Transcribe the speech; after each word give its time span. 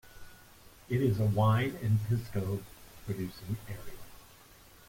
It 0.89 0.99
is 1.03 1.19
a 1.19 1.25
wine 1.25 1.77
and 1.83 1.99
pisco 2.09 2.63
producing 3.05 3.55
area. 3.67 3.99